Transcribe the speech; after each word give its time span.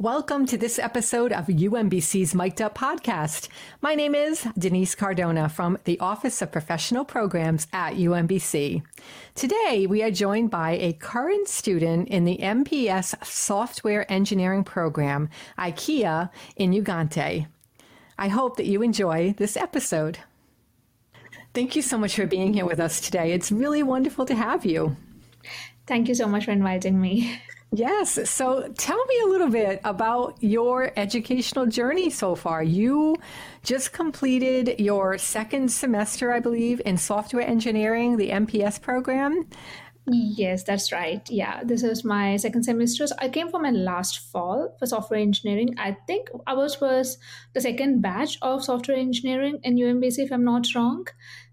Welcome 0.00 0.46
to 0.46 0.56
this 0.56 0.78
episode 0.78 1.30
of 1.30 1.48
UMBC's 1.48 2.34
Mic'd 2.34 2.62
Up 2.62 2.74
podcast. 2.74 3.48
My 3.82 3.94
name 3.94 4.14
is 4.14 4.48
Denise 4.56 4.94
Cardona 4.94 5.50
from 5.50 5.76
the 5.84 6.00
Office 6.00 6.40
of 6.40 6.50
Professional 6.50 7.04
Programs 7.04 7.66
at 7.70 7.96
UMBC. 7.96 8.82
Today, 9.34 9.86
we 9.86 10.02
are 10.02 10.10
joined 10.10 10.50
by 10.50 10.70
a 10.70 10.94
current 10.94 11.48
student 11.48 12.08
in 12.08 12.24
the 12.24 12.38
MPS 12.38 13.22
Software 13.26 14.10
Engineering 14.10 14.64
Program, 14.64 15.28
Aikya, 15.58 16.30
in 16.56 16.72
Uganda. 16.72 17.46
I 18.18 18.28
hope 18.28 18.56
that 18.56 18.64
you 18.64 18.80
enjoy 18.80 19.34
this 19.36 19.54
episode. 19.54 20.20
Thank 21.52 21.76
you 21.76 21.82
so 21.82 21.98
much 21.98 22.16
for 22.16 22.24
being 22.24 22.54
here 22.54 22.64
with 22.64 22.80
us 22.80 23.02
today. 23.02 23.32
It's 23.32 23.52
really 23.52 23.82
wonderful 23.82 24.24
to 24.24 24.34
have 24.34 24.64
you. 24.64 24.96
Thank 25.86 26.08
you 26.08 26.14
so 26.14 26.26
much 26.26 26.46
for 26.46 26.52
inviting 26.52 26.98
me. 26.98 27.38
Yes. 27.72 28.28
So 28.28 28.68
tell 28.76 29.04
me 29.06 29.20
a 29.24 29.28
little 29.28 29.48
bit 29.48 29.80
about 29.84 30.36
your 30.40 30.92
educational 30.96 31.66
journey 31.66 32.10
so 32.10 32.34
far. 32.34 32.64
You 32.64 33.16
just 33.62 33.92
completed 33.92 34.80
your 34.80 35.18
second 35.18 35.70
semester, 35.70 36.32
I 36.32 36.40
believe, 36.40 36.82
in 36.84 36.96
software 36.96 37.46
engineering, 37.46 38.16
the 38.16 38.30
MPS 38.30 38.82
program. 38.82 39.46
Yes, 40.06 40.64
that's 40.64 40.90
right. 40.90 41.22
Yeah, 41.30 41.62
this 41.62 41.84
is 41.84 42.04
my 42.04 42.36
second 42.38 42.64
semester. 42.64 43.06
So 43.06 43.14
I 43.18 43.28
came 43.28 43.50
for 43.50 43.60
my 43.60 43.70
last 43.70 44.18
fall 44.18 44.74
for 44.78 44.86
software 44.86 45.20
engineering. 45.20 45.76
I 45.78 45.96
think 46.08 46.28
ours 46.48 46.80
was 46.80 47.18
the 47.52 47.60
second 47.60 48.00
batch 48.00 48.36
of 48.42 48.64
software 48.64 48.96
engineering 48.96 49.60
in 49.62 49.76
UMBC, 49.76 50.24
if 50.24 50.32
I'm 50.32 50.44
not 50.44 50.66
wrong. 50.74 51.06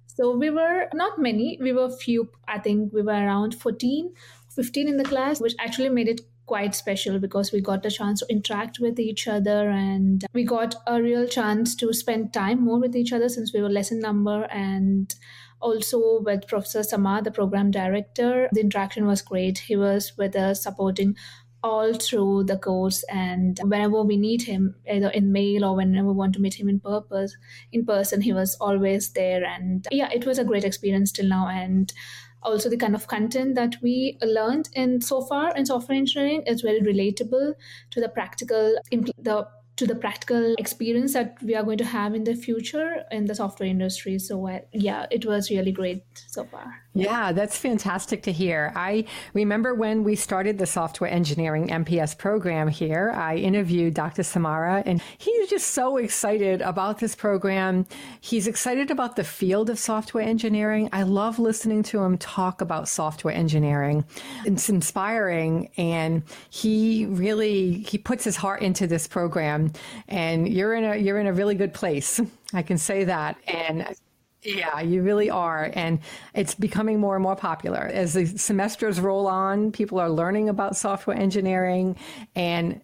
So 0.07 0.35
we 0.35 0.49
were 0.49 0.87
not 0.95 1.19
many, 1.19 1.59
we 1.61 1.73
were 1.73 1.91
few, 1.91 2.31
I 2.47 2.57
think 2.57 2.91
we 2.91 3.03
were 3.03 3.11
around 3.11 3.53
14 3.53 4.11
15 4.57 4.87
in 4.89 4.97
the 4.97 5.03
class, 5.03 5.39
which 5.39 5.53
actually 5.59 5.89
made 5.89 6.07
it 6.07 6.21
quite 6.47 6.73
special 6.73 7.19
because 7.19 7.51
we 7.51 7.61
got 7.61 7.85
a 7.85 7.91
chance 7.91 8.19
to 8.19 8.25
interact 8.29 8.79
with 8.79 8.99
each 8.99 9.27
other 9.27 9.69
and 9.69 10.25
we 10.33 10.43
got 10.43 10.75
a 10.87 11.01
real 11.01 11.27
chance 11.27 11.75
to 11.75 11.93
spend 11.93 12.33
time 12.33 12.63
more 12.63 12.79
with 12.79 12.95
each 12.95 13.13
other 13.13 13.29
since 13.29 13.53
we 13.53 13.61
were 13.61 13.69
less 13.69 13.91
in 13.91 13.99
number 13.99 14.45
and 14.45 15.13
also 15.61 16.21
with 16.21 16.47
Professor 16.47 16.81
Samar, 16.81 17.21
the 17.21 17.31
program 17.31 17.69
director. 17.69 18.49
The 18.51 18.61
interaction 18.61 19.05
was 19.05 19.21
great. 19.21 19.59
He 19.59 19.75
was 19.75 20.13
with 20.17 20.35
us 20.35 20.63
supporting 20.63 21.15
all 21.63 21.93
through 21.93 22.43
the 22.45 22.57
course 22.57 23.03
and 23.09 23.59
whenever 23.63 24.01
we 24.03 24.15
need 24.15 24.43
him 24.43 24.75
either 24.89 25.09
in 25.09 25.31
mail 25.31 25.65
or 25.65 25.75
whenever 25.75 26.07
we 26.07 26.13
want 26.13 26.33
to 26.33 26.39
meet 26.39 26.53
him 26.53 26.69
in 26.69 26.79
purpose 26.79 27.35
in 27.71 27.83
person 27.83 28.21
he 28.21 28.31
was 28.31 28.55
always 28.61 29.09
there 29.13 29.43
and 29.43 29.87
yeah 29.91 30.07
it 30.13 30.23
was 30.25 30.37
a 30.37 30.45
great 30.45 30.63
experience 30.63 31.11
till 31.11 31.27
now 31.27 31.47
and 31.47 31.93
also 32.43 32.69
the 32.69 32.77
kind 32.77 32.95
of 32.95 33.07
content 33.07 33.55
that 33.55 33.75
we 33.81 34.17
learned 34.21 34.69
in 34.73 35.01
so 35.01 35.21
far 35.21 35.55
in 35.55 35.65
software 35.65 35.97
engineering 35.97 36.43
is 36.45 36.61
very 36.61 36.81
relatable 36.81 37.53
to 37.91 37.99
the 37.99 38.09
practical 38.09 38.77
the 38.91 39.47
to 39.77 39.85
the 39.85 39.95
practical 39.95 40.55
experience 40.57 41.13
that 41.13 41.37
we 41.43 41.53
are 41.55 41.63
going 41.63 41.77
to 41.77 41.85
have 41.85 42.15
in 42.15 42.23
the 42.23 42.35
future 42.35 43.03
in 43.11 43.25
the 43.25 43.35
software 43.35 43.69
industry. 43.69 44.17
So, 44.17 44.47
uh, 44.47 44.59
yeah, 44.73 45.05
it 45.11 45.25
was 45.25 45.51
really 45.51 45.71
great 45.71 46.03
so 46.27 46.45
far. 46.45 46.83
Yeah, 46.97 47.31
that's 47.31 47.57
fantastic 47.57 48.23
to 48.23 48.31
hear. 48.31 48.73
I 48.75 49.05
remember 49.33 49.73
when 49.73 50.03
we 50.03 50.15
started 50.15 50.57
the 50.57 50.65
software 50.65 51.09
engineering 51.09 51.67
MPS 51.67 52.17
program 52.17 52.67
here, 52.67 53.11
I 53.15 53.35
interviewed 53.35 53.93
Dr. 53.93 54.23
Samarah, 54.23 54.83
and 54.85 55.01
he's 55.17 55.49
just 55.49 55.67
so 55.69 55.97
excited 55.97 56.61
about 56.61 56.99
this 56.99 57.15
program. 57.15 57.85
He's 58.21 58.47
excited 58.47 58.89
about 58.89 59.15
the 59.15 59.23
field 59.23 59.69
of 59.69 59.77
software 59.77 60.23
engineering. 60.23 60.89
I 60.91 61.03
love 61.03 61.39
listening 61.39 61.83
to 61.83 62.01
him 62.01 62.17
talk 62.17 62.61
about 62.61 62.87
software 62.87 63.33
engineering. 63.33 64.03
It's 64.45 64.69
inspiring, 64.69 65.69
and 65.77 66.23
he 66.49 67.05
really 67.05 67.73
he 67.79 67.97
puts 67.97 68.23
his 68.23 68.35
heart 68.35 68.61
into 68.61 68.87
this 68.87 69.07
program 69.07 69.71
and 70.07 70.47
you're 70.47 70.73
in 70.73 70.83
a 70.83 70.95
you're 70.95 71.19
in 71.19 71.27
a 71.27 71.33
really 71.33 71.55
good 71.55 71.73
place. 71.73 72.19
I 72.53 72.61
can 72.61 72.77
say 72.77 73.03
that, 73.03 73.37
and 73.47 73.95
yeah, 74.43 74.79
you 74.81 75.01
really 75.01 75.29
are. 75.29 75.71
And 75.73 75.99
it's 76.33 76.55
becoming 76.55 76.99
more 76.99 77.15
and 77.15 77.23
more 77.23 77.35
popular. 77.35 77.79
As 77.79 78.13
the 78.13 78.25
semesters 78.25 78.99
roll 78.99 79.27
on, 79.27 79.71
people 79.71 79.99
are 79.99 80.09
learning 80.09 80.49
about 80.49 80.77
software 80.77 81.17
engineering 81.17 81.95
and 82.35 82.81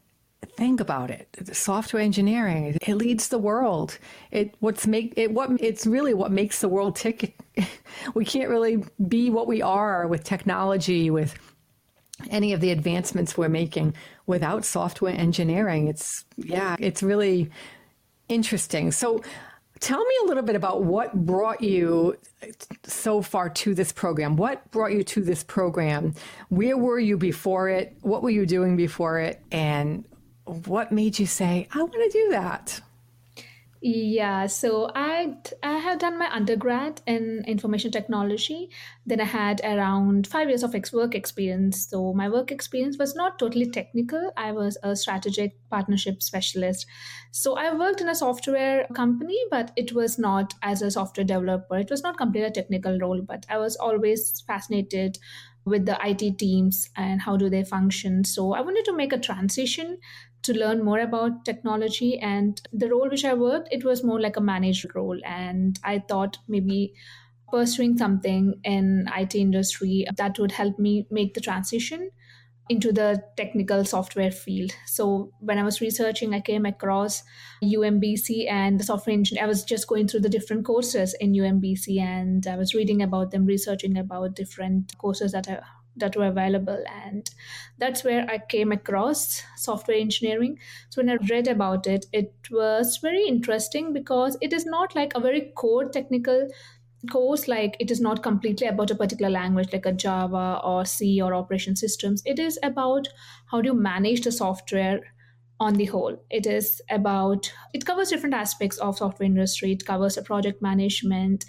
think 0.58 0.80
about 0.80 1.10
it. 1.10 1.28
Software 1.54 2.02
engineering, 2.02 2.78
it 2.82 2.96
leads 2.96 3.30
the 3.30 3.38
world. 3.38 3.98
It 4.32 4.56
what's 4.60 4.86
make 4.86 5.14
it 5.16 5.32
what 5.32 5.52
it's 5.62 5.86
really 5.86 6.14
what 6.14 6.32
makes 6.32 6.60
the 6.60 6.70
world 6.70 6.96
tick. 6.96 7.38
we 8.14 8.26
can't 8.26 8.50
really 8.50 8.84
be 9.08 9.30
what 9.30 9.48
we 9.48 9.62
are 9.62 10.08
with 10.08 10.24
technology 10.24 11.10
with 11.10 11.38
any 12.30 12.54
of 12.54 12.62
the 12.62 12.72
advancements 12.72 13.38
we're 13.38 13.50
making 13.50 13.94
without 14.26 14.66
software 14.66 15.14
engineering. 15.14 15.88
It's, 15.88 16.26
yeah, 16.38 16.76
it's 16.80 17.04
really 17.04 17.50
interesting. 18.30 18.92
So, 18.92 19.22
tell 19.84 20.04
me 20.04 20.16
a 20.24 20.28
little 20.28 20.44
bit 20.44 20.56
about 20.56 20.84
what 20.84 21.14
brought 21.14 21.62
you 21.62 22.18
so 22.84 23.22
far 23.22 23.50
to 23.50 23.76
this 23.76 23.92
program. 23.92 24.38
What 24.38 24.72
brought 24.72 24.94
you 24.94 25.04
to 25.04 25.22
this 25.22 25.44
program? 25.44 26.16
Where 26.48 26.78
were 26.78 27.00
you 27.00 27.18
before 27.18 27.68
it? 27.68 27.98
What 28.02 28.24
were 28.24 28.30
you 28.30 28.46
doing 28.46 28.78
before 28.78 29.20
it? 29.20 29.42
And 29.52 30.06
what 30.46 30.94
made 30.94 31.20
you 31.20 31.26
say, 31.26 31.68
I 31.74 31.80
want 31.80 31.94
to 31.94 32.10
do 32.10 32.30
that? 32.30 32.80
Yeah, 33.86 34.48
so 34.48 34.90
I 34.96 35.36
I 35.62 35.78
have 35.78 36.00
done 36.00 36.18
my 36.18 36.34
undergrad 36.34 37.02
in 37.06 37.44
information 37.46 37.92
technology. 37.92 38.70
Then 39.06 39.20
I 39.20 39.26
had 39.26 39.60
around 39.62 40.26
five 40.26 40.48
years 40.48 40.64
of 40.64 40.74
ex- 40.74 40.94
work 40.94 41.14
experience. 41.14 41.90
So 41.90 42.14
my 42.14 42.30
work 42.30 42.50
experience 42.50 42.98
was 42.98 43.14
not 43.14 43.38
totally 43.38 43.70
technical. 43.70 44.32
I 44.38 44.54
was 44.54 44.78
a 44.84 44.96
strategic 44.96 45.58
partnership 45.70 46.24
specialist. 46.24 46.86
So 47.32 47.58
I 47.58 47.74
worked 47.76 48.00
in 48.00 48.08
a 48.08 48.16
software 48.16 48.88
company, 48.96 49.38
but 49.52 49.74
it 49.76 49.92
was 49.92 50.18
not 50.18 50.54
as 50.62 50.82
a 50.82 50.90
software 50.90 51.26
developer. 51.26 51.78
It 51.78 51.90
was 51.92 52.04
not 52.04 52.16
completely 52.18 52.48
a 52.48 52.52
technical 52.52 52.98
role, 53.00 53.22
but 53.22 53.46
I 53.50 53.58
was 53.58 53.76
always 53.76 54.40
fascinated 54.48 55.18
with 55.66 55.86
the 55.86 55.98
IT 56.02 56.32
teams 56.32 56.90
and 56.96 57.22
how 57.22 57.38
do 57.38 57.50
they 57.50 57.64
function. 57.64 58.24
So 58.24 58.54
I 58.54 58.62
wanted 58.62 58.86
to 58.86 58.94
make 58.96 59.14
a 59.14 59.20
transition 59.20 60.00
to 60.44 60.54
learn 60.54 60.84
more 60.84 61.00
about 61.00 61.46
technology 61.46 62.20
and 62.20 62.62
the 62.74 62.90
role 62.90 63.10
which 63.10 63.24
I 63.24 63.34
worked, 63.34 63.70
it 63.72 63.86
was 63.86 64.04
more 64.04 64.20
like 64.20 64.36
a 64.36 64.42
managed 64.42 64.94
role. 64.94 65.20
And 65.26 65.80
I 65.84 66.00
thought 66.00 66.38
maybe 66.48 66.94
pursuing 67.52 67.98
something 67.98 68.60
in 68.64 69.08
IT 69.14 69.40
industry 69.40 70.06
that 70.18 70.40
would 70.40 70.52
help 70.52 70.80
me 70.80 71.08
make 71.12 71.34
the 71.34 71.42
transition 71.42 72.10
into 72.70 72.92
the 72.92 73.24
technical 73.36 73.84
software 73.84 74.32
field. 74.32 74.72
So 74.86 75.32
when 75.40 75.58
I 75.58 75.64
was 75.64 75.82
researching, 75.82 76.34
I 76.34 76.40
came 76.40 76.66
across 76.66 77.24
UMBC 77.62 78.50
and 78.50 78.80
the 78.80 78.84
software 78.84 79.14
engineering. 79.14 79.44
I 79.44 79.48
was 79.48 79.64
just 79.64 79.88
going 79.88 80.08
through 80.08 80.22
the 80.22 80.30
different 80.30 80.66
courses 80.66 81.14
in 81.20 81.34
UMBC 81.34 82.00
and 82.00 82.46
I 82.48 82.56
was 82.56 82.74
reading 82.74 83.02
about 83.02 83.32
them, 83.32 83.46
researching 83.46 83.98
about 83.98 84.36
different 84.36 84.98
courses 84.98 85.34
that 85.34 85.50
are 85.50 85.64
that 85.96 86.16
were 86.16 86.26
available 86.26 86.84
and 86.88 87.30
that's 87.78 88.04
where 88.04 88.26
i 88.30 88.38
came 88.38 88.72
across 88.72 89.44
software 89.56 89.98
engineering 89.98 90.58
so 90.90 91.02
when 91.02 91.10
i 91.10 91.18
read 91.30 91.48
about 91.48 91.86
it 91.86 92.06
it 92.12 92.34
was 92.50 92.98
very 92.98 93.28
interesting 93.28 93.94
because 93.94 94.36
it 94.42 94.52
is 94.54 94.66
not 94.66 94.96
like 94.96 95.14
a 95.16 95.20
very 95.20 95.52
core 95.56 95.86
technical 95.88 96.48
course 97.12 97.48
like 97.48 97.76
it 97.80 97.92
is 97.92 98.00
not 98.00 98.24
completely 98.24 98.68
about 98.68 98.92
a 98.92 98.96
particular 98.96 99.30
language 99.30 99.74
like 99.74 99.86
a 99.86 99.92
java 99.92 100.60
or 100.64 100.86
c 100.86 101.22
or 101.22 101.34
operation 101.34 101.76
systems. 101.76 102.22
It 102.26 102.40
is 102.40 102.60
about 102.64 103.08
how 103.48 103.62
do 103.62 103.68
you 103.70 103.74
manage 103.74 104.22
the 104.22 104.32
software 104.32 105.02
on 105.60 105.76
the 105.76 105.86
whole. 105.86 106.18
It 106.30 106.46
is 106.46 106.82
about 106.90 107.54
it 107.74 107.86
covers 107.86 108.10
different 108.10 108.36
aspects 108.36 108.78
of 108.78 108.98
software 108.98 109.26
industry. 109.26 109.72
It 109.72 109.86
covers 109.86 110.16
the 110.16 110.24
project 110.24 110.62
management. 110.62 111.46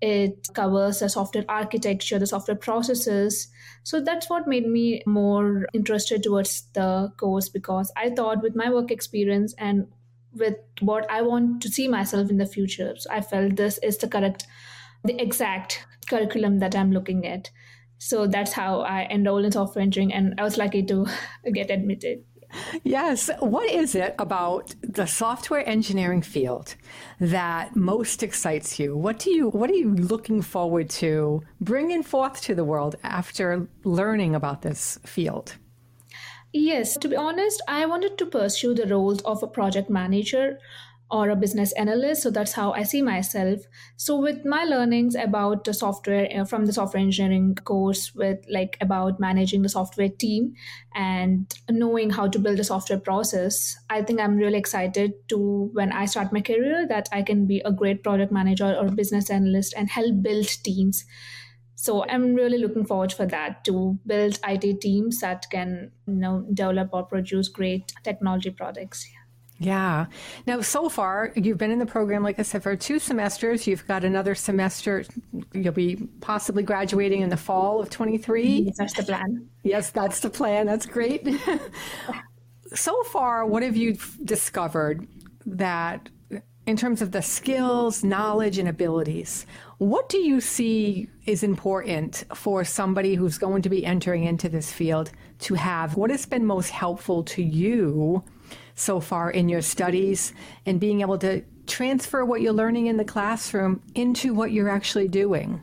It 0.00 0.46
covers 0.54 1.00
the 1.00 1.08
software 1.08 1.44
architecture, 1.48 2.18
the 2.18 2.26
software 2.26 2.56
processes. 2.56 3.48
So 3.82 4.00
that's 4.00 4.30
what 4.30 4.46
made 4.46 4.66
me 4.66 5.02
more 5.06 5.66
interested 5.74 6.22
towards 6.22 6.70
the 6.74 7.12
course 7.16 7.48
because 7.48 7.90
I 7.96 8.10
thought 8.10 8.42
with 8.42 8.54
my 8.54 8.70
work 8.70 8.90
experience 8.92 9.54
and 9.58 9.88
with 10.34 10.56
what 10.80 11.10
I 11.10 11.22
want 11.22 11.62
to 11.62 11.68
see 11.68 11.88
myself 11.88 12.30
in 12.30 12.36
the 12.36 12.46
future, 12.46 12.94
so 12.96 13.10
I 13.10 13.22
felt 13.22 13.56
this 13.56 13.78
is 13.78 13.98
the 13.98 14.06
correct, 14.08 14.46
the 15.04 15.20
exact 15.20 15.86
curriculum 16.08 16.58
that 16.58 16.74
I'm 16.74 16.92
looking 16.92 17.26
at. 17.26 17.50
So 17.98 18.26
that's 18.26 18.52
how 18.52 18.80
I 18.80 19.08
enrolled 19.10 19.44
in 19.44 19.52
software 19.52 19.82
engineering 19.82 20.12
and 20.12 20.40
I 20.40 20.44
was 20.44 20.56
lucky 20.56 20.82
to 20.84 21.06
get 21.52 21.70
admitted. 21.70 22.24
Yes. 22.82 23.30
What 23.40 23.68
is 23.68 23.94
it 23.94 24.14
about 24.18 24.74
the 24.82 25.06
software 25.06 25.68
engineering 25.68 26.22
field 26.22 26.76
that 27.20 27.76
most 27.76 28.22
excites 28.22 28.78
you? 28.78 28.96
What 28.96 29.18
do 29.18 29.30
you 29.30 29.50
what 29.50 29.70
are 29.70 29.74
you 29.74 29.94
looking 29.94 30.40
forward 30.40 30.88
to 30.90 31.42
bringing 31.60 32.02
forth 32.02 32.40
to 32.42 32.54
the 32.54 32.64
world 32.64 32.96
after 33.02 33.68
learning 33.84 34.34
about 34.34 34.62
this 34.62 34.98
field? 35.04 35.56
Yes, 36.52 36.96
to 36.96 37.08
be 37.08 37.16
honest, 37.16 37.60
I 37.68 37.84
wanted 37.84 38.16
to 38.18 38.26
pursue 38.26 38.74
the 38.74 38.86
roles 38.86 39.20
of 39.22 39.42
a 39.42 39.46
project 39.46 39.90
manager 39.90 40.58
or 41.10 41.30
a 41.30 41.36
business 41.36 41.72
analyst. 41.72 42.22
So 42.22 42.30
that's 42.30 42.52
how 42.52 42.72
I 42.72 42.82
see 42.82 43.00
myself. 43.00 43.60
So 43.96 44.20
with 44.20 44.44
my 44.44 44.64
learnings 44.64 45.14
about 45.14 45.64
the 45.64 45.72
software 45.72 46.28
uh, 46.34 46.44
from 46.44 46.66
the 46.66 46.72
software 46.72 47.02
engineering 47.02 47.54
course, 47.54 48.14
with 48.14 48.44
like 48.48 48.76
about 48.80 49.18
managing 49.18 49.62
the 49.62 49.68
software 49.68 50.10
team 50.10 50.54
and 50.94 51.52
knowing 51.70 52.10
how 52.10 52.28
to 52.28 52.38
build 52.38 52.58
a 52.60 52.64
software 52.64 52.98
process, 52.98 53.76
I 53.88 54.02
think 54.02 54.20
I'm 54.20 54.36
really 54.36 54.58
excited 54.58 55.14
to 55.28 55.70
when 55.72 55.92
I 55.92 56.04
start 56.04 56.32
my 56.32 56.42
career 56.42 56.86
that 56.88 57.08
I 57.10 57.22
can 57.22 57.46
be 57.46 57.60
a 57.64 57.72
great 57.72 58.02
product 58.02 58.30
manager 58.30 58.74
or 58.74 58.90
business 58.90 59.30
analyst 59.30 59.74
and 59.76 59.88
help 59.88 60.22
build 60.22 60.48
teams. 60.62 61.04
So 61.74 62.04
I'm 62.08 62.34
really 62.34 62.58
looking 62.58 62.84
forward 62.84 63.12
for 63.12 63.24
that 63.26 63.64
to 63.66 63.98
build 64.04 64.40
IT 64.46 64.80
teams 64.80 65.20
that 65.20 65.46
can 65.48 65.92
you 66.06 66.14
know 66.14 66.44
develop 66.52 66.90
or 66.92 67.04
produce 67.04 67.48
great 67.48 67.92
technology 68.02 68.50
products. 68.50 69.08
Yeah. 69.58 70.06
Now, 70.46 70.60
so 70.60 70.88
far, 70.88 71.32
you've 71.34 71.58
been 71.58 71.72
in 71.72 71.80
the 71.80 71.86
program, 71.86 72.22
like 72.22 72.38
I 72.38 72.42
said, 72.42 72.62
for 72.62 72.76
two 72.76 73.00
semesters. 73.00 73.66
You've 73.66 73.86
got 73.88 74.04
another 74.04 74.34
semester. 74.36 75.04
You'll 75.52 75.72
be 75.72 75.96
possibly 76.20 76.62
graduating 76.62 77.22
in 77.22 77.28
the 77.28 77.36
fall 77.36 77.80
of 77.80 77.90
23. 77.90 78.72
that's 78.76 78.92
the 78.92 79.02
plan. 79.02 79.48
Yes, 79.64 79.90
that's 79.90 80.20
the 80.20 80.30
plan. 80.30 80.66
That's 80.66 80.86
great. 80.86 81.26
so 82.74 83.02
far, 83.04 83.44
what 83.46 83.64
have 83.64 83.76
you 83.76 83.96
discovered 84.24 85.08
that, 85.44 86.08
in 86.66 86.76
terms 86.76 87.02
of 87.02 87.10
the 87.10 87.22
skills, 87.22 88.04
knowledge, 88.04 88.58
and 88.58 88.68
abilities, 88.68 89.44
what 89.78 90.08
do 90.08 90.18
you 90.18 90.40
see 90.40 91.08
is 91.26 91.42
important 91.42 92.24
for 92.32 92.62
somebody 92.62 93.16
who's 93.16 93.38
going 93.38 93.62
to 93.62 93.68
be 93.68 93.84
entering 93.84 94.22
into 94.22 94.48
this 94.48 94.70
field 94.70 95.10
to 95.40 95.54
have? 95.54 95.96
What 95.96 96.10
has 96.10 96.26
been 96.26 96.46
most 96.46 96.70
helpful 96.70 97.24
to 97.24 97.42
you? 97.42 98.22
So 98.78 99.00
far 99.00 99.30
in 99.30 99.48
your 99.48 99.62
studies 99.62 100.32
and 100.64 100.80
being 100.80 101.00
able 101.00 101.18
to 101.18 101.42
transfer 101.66 102.24
what 102.24 102.40
you're 102.40 102.52
learning 102.52 102.86
in 102.86 102.96
the 102.96 103.04
classroom 103.04 103.82
into 103.94 104.32
what 104.32 104.52
you're 104.52 104.68
actually 104.68 105.08
doing. 105.08 105.60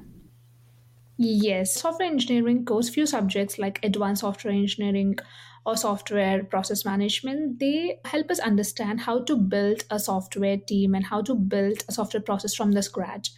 Yes, 1.17 1.73
software 1.73 2.09
engineering 2.09 2.65
course 2.65 2.89
few 2.89 3.05
subjects 3.05 3.57
like 3.57 3.79
advanced 3.83 4.21
software 4.21 4.53
engineering 4.53 5.17
or 5.65 5.77
software 5.77 6.43
process 6.43 6.83
management. 6.83 7.59
They 7.59 7.99
help 8.03 8.29
us 8.29 8.39
understand 8.39 9.01
how 9.01 9.23
to 9.23 9.35
build 9.35 9.85
a 9.89 9.97
software 9.97 10.57
team 10.57 10.93
and 10.93 11.05
how 11.05 11.21
to 11.21 11.33
build 11.33 11.83
a 11.87 11.93
software 11.93 12.21
process 12.21 12.53
from 12.53 12.73
the 12.73 12.83
scratch. 12.83 13.31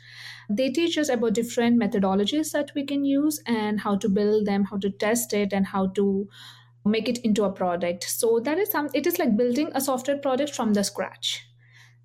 They 0.49 0.69
teach 0.69 0.97
us 0.97 1.09
about 1.09 1.33
different 1.33 1.79
methodologies 1.79 2.51
that 2.51 2.71
we 2.73 2.85
can 2.85 3.05
use 3.05 3.41
and 3.45 3.79
how 3.79 3.97
to 3.97 4.09
build 4.09 4.45
them, 4.45 4.65
how 4.65 4.77
to 4.77 4.89
test 4.89 5.33
it, 5.33 5.53
and 5.53 5.67
how 5.67 5.87
to 5.87 6.27
make 6.87 7.09
it 7.09 7.19
into 7.19 7.43
a 7.43 7.51
product. 7.51 8.03
So 8.03 8.39
that 8.43 8.57
is 8.57 8.71
some 8.71 8.89
it 8.93 9.07
is 9.07 9.19
like 9.19 9.37
building 9.37 9.71
a 9.73 9.81
software 9.81 10.17
product 10.17 10.53
from 10.53 10.73
the 10.73 10.83
scratch. 10.83 11.43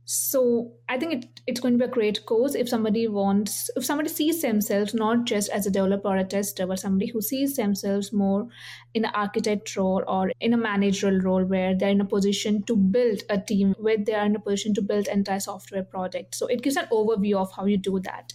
So 0.04 0.72
i 0.88 0.98
think 0.98 1.12
it, 1.12 1.40
it's 1.46 1.60
going 1.60 1.74
to 1.74 1.78
be 1.78 1.84
a 1.84 1.94
great 1.96 2.26
course 2.26 2.56
if 2.56 2.68
somebody 2.68 3.06
wants 3.06 3.70
if 3.76 3.84
somebody 3.84 4.08
sees 4.08 4.42
themselves 4.42 4.94
not 4.94 5.24
just 5.26 5.48
as 5.50 5.64
a 5.64 5.70
developer 5.70 6.08
or 6.08 6.16
a 6.16 6.24
tester 6.24 6.66
but 6.66 6.80
somebody 6.80 7.06
who 7.06 7.22
sees 7.22 7.54
themselves 7.54 8.12
more 8.12 8.48
in 8.94 9.04
an 9.04 9.12
architect 9.14 9.76
role 9.76 10.02
or 10.08 10.32
in 10.40 10.52
a 10.52 10.56
managerial 10.56 11.20
role 11.20 11.44
where 11.44 11.78
they're 11.78 11.96
in 11.96 12.00
a 12.00 12.04
position 12.04 12.62
to 12.64 12.76
build 12.76 13.22
a 13.30 13.38
team 13.38 13.74
where 13.78 13.96
they 13.96 14.12
are 14.12 14.26
in 14.26 14.34
a 14.34 14.40
position 14.40 14.74
to 14.74 14.82
build 14.82 15.06
entire 15.06 15.40
software 15.40 15.84
product. 15.84 16.34
So 16.34 16.46
it 16.48 16.62
gives 16.62 16.76
an 16.76 16.88
overview 16.92 17.36
of 17.36 17.52
how 17.52 17.66
you 17.66 17.76
do 17.76 18.00
that 18.00 18.34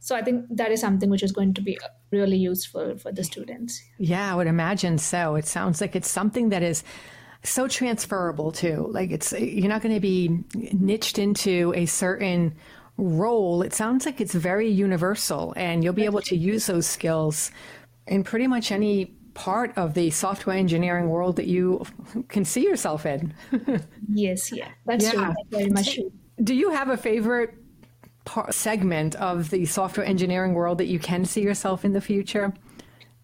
so 0.00 0.16
I 0.16 0.22
think 0.22 0.46
that 0.50 0.70
is 0.70 0.80
something 0.80 1.10
which 1.10 1.22
is 1.22 1.32
going 1.32 1.54
to 1.54 1.60
be 1.60 1.78
really 2.10 2.36
useful 2.36 2.96
for 2.98 3.12
the 3.12 3.24
students. 3.24 3.82
Yeah, 3.98 4.32
I 4.32 4.36
would 4.36 4.46
imagine 4.46 4.98
so. 4.98 5.34
It 5.34 5.46
sounds 5.46 5.80
like 5.80 5.96
it's 5.96 6.10
something 6.10 6.50
that 6.50 6.62
is 6.62 6.84
so 7.42 7.68
transferable 7.68 8.52
too. 8.52 8.88
Like 8.90 9.10
it's 9.10 9.32
you're 9.32 9.68
not 9.68 9.82
going 9.82 9.94
to 9.94 10.00
be 10.00 10.44
niched 10.54 11.18
into 11.18 11.72
a 11.76 11.86
certain 11.86 12.54
role. 12.96 13.62
It 13.62 13.72
sounds 13.72 14.06
like 14.06 14.20
it's 14.20 14.34
very 14.34 14.68
universal 14.68 15.52
and 15.56 15.82
you'll 15.84 15.92
be 15.92 16.04
able 16.04 16.22
to 16.22 16.36
use 16.36 16.66
those 16.66 16.86
skills 16.86 17.50
in 18.06 18.24
pretty 18.24 18.46
much 18.46 18.72
any 18.72 19.06
part 19.34 19.76
of 19.78 19.94
the 19.94 20.10
software 20.10 20.56
engineering 20.56 21.08
world 21.08 21.36
that 21.36 21.46
you 21.46 21.84
can 22.28 22.44
see 22.44 22.64
yourself 22.64 23.06
in. 23.06 23.32
yes, 24.12 24.50
yeah. 24.52 24.68
That's 24.84 25.04
yeah. 25.04 25.12
true. 25.12 25.34
very 25.50 25.70
much 25.70 25.94
true. 25.94 26.12
Do 26.42 26.54
you 26.54 26.70
have 26.70 26.88
a 26.88 26.96
favorite 26.96 27.54
part, 28.38 28.54
segment 28.54 29.14
of 29.16 29.50
the 29.50 29.66
software 29.66 30.06
engineering 30.06 30.54
world 30.54 30.78
that 30.78 30.86
you 30.86 30.98
can 30.98 31.24
see 31.24 31.42
yourself 31.42 31.84
in 31.84 31.92
the 31.92 32.00
future? 32.00 32.52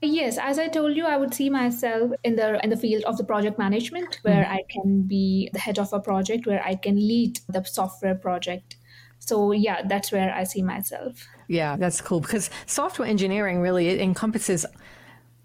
Yes, 0.00 0.38
as 0.38 0.58
I 0.58 0.68
told 0.68 0.96
you, 0.96 1.06
I 1.06 1.16
would 1.16 1.32
see 1.32 1.48
myself 1.48 2.12
in 2.24 2.36
the 2.36 2.62
in 2.64 2.70
the 2.70 2.76
field 2.76 3.04
of 3.04 3.16
the 3.16 3.24
project 3.24 3.58
management, 3.58 4.18
where 4.22 4.44
mm. 4.44 4.50
I 4.58 4.60
can 4.68 5.02
be 5.02 5.48
the 5.52 5.58
head 5.58 5.78
of 5.78 5.92
a 5.92 6.00
project, 6.00 6.46
where 6.46 6.62
I 6.62 6.74
can 6.74 6.96
lead 6.96 7.40
the 7.48 7.64
software 7.64 8.14
project. 8.14 8.76
So 9.18 9.52
yeah, 9.52 9.82
that's 9.86 10.12
where 10.12 10.34
I 10.34 10.44
see 10.44 10.62
myself. 10.62 11.26
Yeah, 11.48 11.76
that's 11.76 12.00
cool 12.00 12.20
because 12.20 12.50
software 12.66 13.08
engineering 13.08 13.60
really 13.60 13.88
it 13.88 14.00
encompasses 14.00 14.66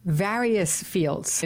various 0.06 0.82
fields. 0.82 1.42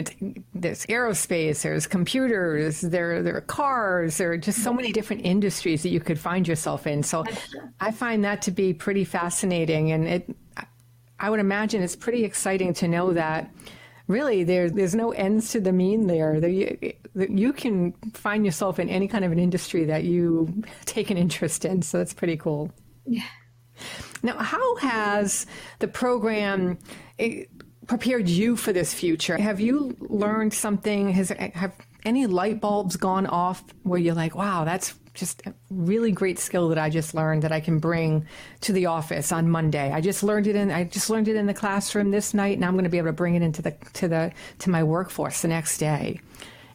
there's 0.54 0.86
aerospace, 0.86 1.62
there's 1.62 1.86
computers, 1.86 2.80
there 2.80 3.22
there 3.22 3.36
are 3.36 3.42
cars, 3.42 4.18
there 4.18 4.32
are 4.32 4.38
just 4.38 4.62
so 4.62 4.72
many 4.72 4.92
different 4.92 5.24
industries 5.24 5.82
that 5.82 5.88
you 5.88 6.00
could 6.00 6.18
find 6.18 6.46
yourself 6.46 6.86
in. 6.86 7.02
So 7.02 7.24
I 7.80 7.90
find 7.90 8.24
that 8.24 8.42
to 8.42 8.50
be 8.50 8.72
pretty 8.72 9.04
fascinating, 9.04 9.92
and 9.92 10.06
it 10.06 10.36
I 11.18 11.30
would 11.30 11.40
imagine 11.40 11.82
it's 11.82 11.96
pretty 11.96 12.24
exciting 12.24 12.74
to 12.74 12.88
know 12.88 13.12
that. 13.12 13.50
Really, 14.06 14.44
there, 14.44 14.68
there's 14.68 14.94
no 14.94 15.12
ends 15.12 15.52
to 15.52 15.60
the 15.60 15.72
mean 15.72 16.06
there. 16.06 16.38
there 16.38 16.50
you, 16.50 16.92
you 17.14 17.54
can 17.54 17.92
find 18.12 18.44
yourself 18.44 18.78
in 18.78 18.90
any 18.90 19.08
kind 19.08 19.24
of 19.24 19.32
an 19.32 19.38
industry 19.38 19.86
that 19.86 20.04
you 20.04 20.62
take 20.84 21.08
an 21.08 21.16
interest 21.16 21.64
in. 21.64 21.80
So 21.80 21.96
that's 21.96 22.12
pretty 22.12 22.36
cool. 22.36 22.70
Yeah. 23.06 23.22
Now, 24.22 24.36
how 24.38 24.76
has 24.76 25.46
the 25.78 25.88
program 25.88 26.78
prepared 27.86 28.28
you 28.28 28.56
for 28.56 28.72
this 28.72 28.94
future? 28.94 29.36
Have 29.36 29.60
you 29.60 29.96
learned 30.00 30.54
something? 30.54 31.10
Has 31.12 31.30
have 31.30 31.72
any 32.04 32.26
light 32.26 32.60
bulbs 32.60 32.96
gone 32.96 33.26
off 33.26 33.64
where 33.82 33.98
you're 33.98 34.14
like, 34.14 34.34
wow, 34.34 34.64
that's 34.64 34.94
just 35.14 35.46
a 35.46 35.54
really 35.70 36.10
great 36.10 36.38
skill 36.38 36.68
that 36.68 36.78
I 36.78 36.90
just 36.90 37.14
learned 37.14 37.42
that 37.42 37.52
I 37.52 37.60
can 37.60 37.78
bring 37.78 38.26
to 38.62 38.72
the 38.72 38.86
office 38.86 39.30
on 39.30 39.48
Monday. 39.48 39.92
I 39.92 40.00
just 40.00 40.22
learned 40.22 40.46
it 40.46 40.56
in 40.56 40.70
I 40.70 40.84
just 40.84 41.08
learned 41.08 41.28
it 41.28 41.36
in 41.36 41.46
the 41.46 41.54
classroom 41.54 42.10
this 42.10 42.34
night 42.34 42.56
and 42.56 42.64
I'm 42.64 42.72
going 42.72 42.84
to 42.84 42.90
be 42.90 42.98
able 42.98 43.08
to 43.08 43.12
bring 43.12 43.36
it 43.36 43.42
into 43.42 43.62
the 43.62 43.70
to 43.94 44.08
the 44.08 44.32
to 44.60 44.70
my 44.70 44.82
workforce 44.82 45.42
the 45.42 45.48
next 45.48 45.78
day. 45.78 46.20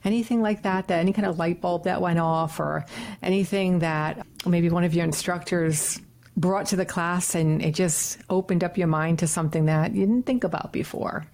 Anything 0.06 0.42
like 0.42 0.64
that 0.64 0.88
that 0.88 1.00
any 1.00 1.12
kind 1.12 1.28
of 1.28 1.38
light 1.38 1.60
bulb 1.60 1.84
that 1.84 2.02
went 2.02 2.20
off 2.20 2.60
or 2.60 2.86
anything 3.22 3.80
that 3.80 4.26
maybe 4.46 4.70
one 4.70 4.86
of 4.86 4.94
your 4.94 5.04
instructors 5.04 6.00
brought 6.39 6.65
to 6.68 6.75
the 6.75 6.86
class 6.86 7.36
and 7.36 7.62
it 7.62 7.75
just 7.75 8.19
opened 8.30 8.63
up 8.63 8.77
your 8.77 8.88
mind 8.88 9.19
to 9.19 9.27
something 9.27 9.65
that 9.65 9.94
you 9.94 10.06
didn't 10.06 10.25
think 10.25 10.44
about 10.44 10.71
before? 10.71 11.25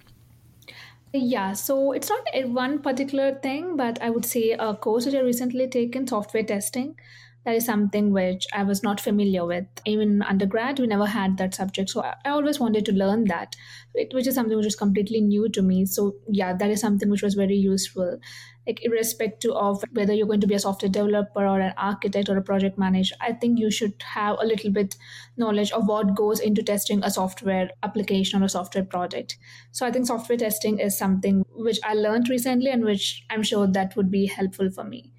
Yeah, 1.12 1.54
so 1.54 1.92
it's 1.92 2.10
not 2.10 2.26
one 2.48 2.80
particular 2.80 3.34
thing, 3.36 3.76
but 3.76 4.00
I 4.02 4.10
would 4.10 4.26
say 4.26 4.50
a 4.50 4.74
course 4.74 5.06
that 5.06 5.14
I 5.14 5.20
recently 5.20 5.66
taken, 5.68 6.06
software 6.06 6.42
testing. 6.42 6.96
That 7.46 7.54
is 7.54 7.64
something 7.64 8.12
which 8.12 8.44
I 8.52 8.64
was 8.64 8.82
not 8.82 9.00
familiar 9.00 9.46
with. 9.46 9.66
Even 9.86 10.20
undergrad, 10.22 10.78
we 10.80 10.86
never 10.88 11.06
had 11.06 11.38
that 11.38 11.54
subject. 11.54 11.88
So 11.90 12.02
I 12.02 12.16
always 12.28 12.60
wanted 12.60 12.84
to 12.86 12.92
learn 12.92 13.24
that, 13.26 13.56
which 13.94 14.26
is 14.26 14.34
something 14.34 14.56
which 14.56 14.66
is 14.66 14.76
completely 14.76 15.20
new 15.22 15.48
to 15.50 15.62
me. 15.62 15.86
So, 15.86 16.16
yeah, 16.28 16.54
that 16.56 16.70
is 16.70 16.80
something 16.80 17.08
which 17.08 17.22
was 17.22 17.34
very 17.34 17.56
useful 17.56 18.18
like 18.66 18.80
irrespective 18.84 19.52
of 19.52 19.84
whether 19.92 20.12
you're 20.12 20.26
going 20.26 20.40
to 20.40 20.46
be 20.46 20.54
a 20.54 20.58
software 20.58 20.90
developer 20.90 21.46
or 21.46 21.60
an 21.60 21.72
architect 21.76 22.28
or 22.28 22.36
a 22.36 22.42
project 22.42 22.76
manager 22.76 23.14
i 23.20 23.32
think 23.32 23.58
you 23.60 23.70
should 23.70 23.94
have 24.02 24.36
a 24.40 24.44
little 24.44 24.72
bit 24.72 24.96
knowledge 25.36 25.70
of 25.72 25.86
what 25.86 26.16
goes 26.16 26.40
into 26.40 26.62
testing 26.64 27.02
a 27.04 27.10
software 27.10 27.70
application 27.84 28.42
or 28.42 28.46
a 28.46 28.48
software 28.48 28.84
project 28.84 29.38
so 29.70 29.86
i 29.86 29.90
think 29.92 30.06
software 30.06 30.36
testing 30.38 30.78
is 30.80 30.98
something 30.98 31.44
which 31.50 31.78
i 31.84 31.94
learned 31.94 32.28
recently 32.28 32.70
and 32.70 32.84
which 32.84 33.24
i'm 33.30 33.42
sure 33.42 33.66
that 33.66 33.94
would 33.96 34.10
be 34.10 34.26
helpful 34.26 34.70
for 34.70 34.84
me 34.84 35.12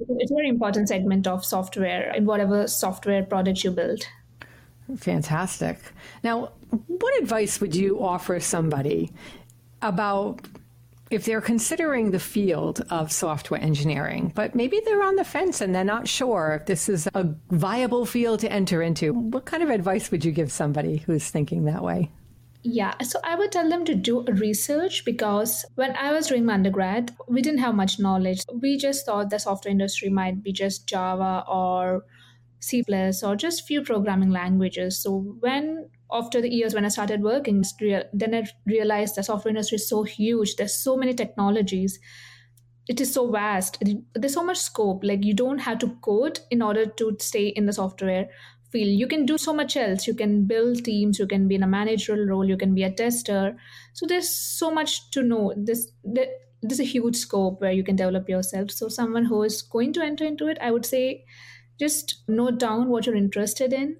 it's 0.00 0.30
a 0.30 0.34
very 0.34 0.48
important 0.48 0.88
segment 0.88 1.26
of 1.26 1.44
software 1.44 2.12
in 2.14 2.26
whatever 2.26 2.66
software 2.66 3.22
product 3.22 3.64
you 3.64 3.70
build. 3.70 4.02
Fantastic. 4.96 5.78
Now 6.22 6.52
what 6.86 7.22
advice 7.22 7.60
would 7.60 7.74
you 7.74 8.02
offer 8.02 8.40
somebody 8.40 9.12
about 9.82 10.40
if 11.10 11.24
they're 11.24 11.40
considering 11.40 12.10
the 12.10 12.18
field 12.18 12.84
of 12.90 13.12
software 13.12 13.60
engineering, 13.60 14.32
but 14.34 14.54
maybe 14.56 14.80
they're 14.84 15.04
on 15.04 15.14
the 15.14 15.24
fence 15.24 15.60
and 15.60 15.74
they're 15.74 15.84
not 15.84 16.08
sure 16.08 16.58
if 16.60 16.66
this 16.66 16.88
is 16.88 17.08
a 17.14 17.28
viable 17.50 18.04
field 18.04 18.40
to 18.40 18.50
enter 18.50 18.82
into, 18.82 19.12
what 19.12 19.44
kind 19.44 19.62
of 19.62 19.70
advice 19.70 20.10
would 20.10 20.24
you 20.24 20.32
give 20.32 20.50
somebody 20.50 20.98
who's 20.98 21.30
thinking 21.30 21.64
that 21.64 21.82
way? 21.82 22.10
Yeah, 22.68 23.00
so 23.02 23.20
I 23.22 23.36
would 23.36 23.52
tell 23.52 23.68
them 23.68 23.84
to 23.84 23.94
do 23.94 24.24
research 24.24 25.04
because 25.04 25.64
when 25.76 25.94
I 25.94 26.12
was 26.12 26.26
doing 26.26 26.44
my 26.44 26.54
undergrad, 26.54 27.14
we 27.28 27.40
didn't 27.40 27.60
have 27.60 27.74
much 27.76 28.00
knowledge. 28.00 28.40
We 28.52 28.76
just 28.76 29.06
thought 29.06 29.30
the 29.30 29.38
software 29.38 29.70
industry 29.70 30.08
might 30.08 30.42
be 30.42 30.52
just 30.52 30.88
Java 30.88 31.44
or 31.46 32.04
C 32.60 32.82
or 33.22 33.36
just 33.36 33.66
few 33.66 33.82
programming 33.82 34.30
languages. 34.30 35.00
So 35.00 35.36
when 35.40 35.90
after 36.10 36.40
the 36.40 36.52
years 36.52 36.74
when 36.74 36.84
I 36.84 36.88
started 36.88 37.22
working, 37.22 37.62
then 38.12 38.34
I 38.34 38.44
realized 38.64 39.14
the 39.14 39.22
software 39.22 39.50
industry 39.50 39.76
is 39.76 39.88
so 39.88 40.02
huge. 40.02 40.56
There's 40.56 40.74
so 40.76 40.96
many 40.96 41.14
technologies. 41.14 42.00
it 42.88 43.00
is 43.00 43.12
so 43.12 43.30
vast. 43.30 43.82
There's 44.14 44.34
so 44.34 44.44
much 44.44 44.58
scope. 44.58 45.02
Like 45.02 45.24
you 45.24 45.34
don't 45.34 45.58
have 45.58 45.78
to 45.80 45.96
code 45.96 46.40
in 46.50 46.62
order 46.62 46.86
to 46.86 47.16
stay 47.20 47.48
in 47.48 47.66
the 47.66 47.72
software 47.72 48.28
field. 48.70 48.98
You 48.98 49.06
can 49.06 49.26
do 49.26 49.38
so 49.38 49.52
much 49.52 49.76
else. 49.76 50.06
You 50.06 50.14
can 50.14 50.46
build 50.46 50.84
teams. 50.84 51.18
You 51.18 51.26
can 51.26 51.48
be 51.48 51.54
in 51.54 51.62
a 51.62 51.66
managerial 51.66 52.26
role. 52.26 52.44
You 52.44 52.56
can 52.56 52.74
be 52.74 52.82
a 52.82 52.92
tester. 52.92 53.56
So 53.94 54.06
there's 54.06 54.28
so 54.28 54.70
much 54.70 55.10
to 55.12 55.22
know. 55.22 55.52
This 55.56 55.90
there's 56.04 56.80
a 56.80 56.84
huge 56.84 57.16
scope 57.16 57.60
where 57.60 57.72
you 57.72 57.84
can 57.84 57.96
develop 57.96 58.28
yourself. 58.28 58.70
So 58.70 58.88
someone 58.88 59.24
who 59.26 59.42
is 59.42 59.62
going 59.62 59.92
to 59.94 60.02
enter 60.02 60.24
into 60.24 60.48
it, 60.48 60.58
I 60.60 60.70
would 60.70 60.86
say, 60.86 61.24
just 61.78 62.22
note 62.28 62.58
down 62.58 62.88
what 62.88 63.06
you're 63.06 63.14
interested 63.16 63.72
in 63.72 63.98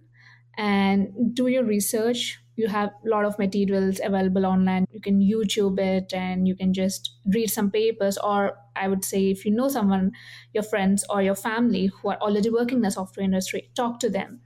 and 0.56 1.34
do 1.34 1.46
your 1.48 1.64
research 1.64 2.38
you 2.56 2.68
have 2.68 2.88
a 3.04 3.08
lot 3.08 3.26
of 3.26 3.38
materials 3.38 4.00
available 4.02 4.46
online 4.46 4.86
you 4.90 5.00
can 5.00 5.20
youtube 5.20 5.78
it 5.78 6.14
and 6.14 6.48
you 6.48 6.56
can 6.56 6.72
just 6.72 7.18
read 7.34 7.48
some 7.50 7.70
papers 7.70 8.16
or 8.18 8.56
i 8.74 8.88
would 8.88 9.04
say 9.04 9.30
if 9.30 9.44
you 9.44 9.50
know 9.50 9.68
someone 9.68 10.10
your 10.54 10.62
friends 10.62 11.04
or 11.10 11.20
your 11.22 11.34
family 11.34 11.86
who 11.86 12.08
are 12.08 12.16
already 12.22 12.48
working 12.48 12.78
in 12.78 12.82
the 12.82 12.90
software 12.90 13.24
industry 13.24 13.70
talk 13.76 14.00
to 14.00 14.08
them 14.08 14.40